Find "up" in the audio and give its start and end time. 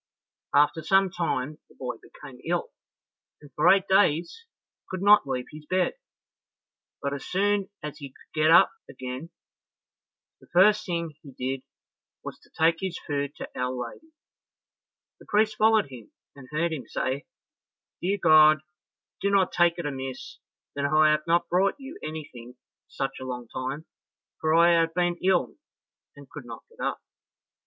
8.49-8.71, 26.83-27.03